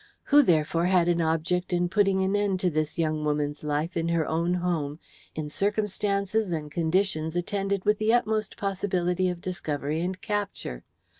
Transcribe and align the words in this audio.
Who, 0.23 0.41
therefore, 0.41 0.85
had 0.87 1.07
an 1.09 1.21
object 1.21 1.71
in 1.71 1.87
putting 1.87 2.23
an 2.23 2.35
end 2.35 2.59
to 2.61 2.71
this 2.71 2.97
young 2.97 3.23
woman's 3.23 3.63
life 3.63 3.95
in 3.95 4.07
her 4.07 4.27
own 4.27 4.55
home, 4.55 4.97
in 5.35 5.47
circumstances 5.47 6.51
and 6.51 6.71
conditions 6.71 7.35
attended 7.35 7.85
with 7.85 7.99
the 7.99 8.11
utmost 8.11 8.57
possibility 8.57 9.29
of 9.29 9.41
discovery 9.41 10.01
and 10.01 10.19
capture? 10.19 10.83